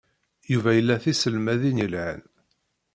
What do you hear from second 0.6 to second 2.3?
ila tiselmadin yelhan.